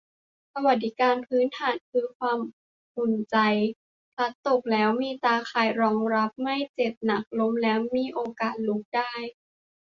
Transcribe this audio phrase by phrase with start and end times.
[0.53, 2.39] สวัสดิการพื้นฐานคือความ
[2.97, 3.37] อุ่นใจ
[4.15, 9.13] พลัดตกแล้วมีตาข่ายรองรับให้ไม่เจ็บหนัก ล้มแล้วมีโอกาสลุกได้